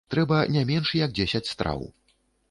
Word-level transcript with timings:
Трэба 0.13 0.37
не 0.53 0.61
менш 0.69 0.93
як 0.99 1.13
дзесяць 1.19 1.43
страў. 1.51 1.85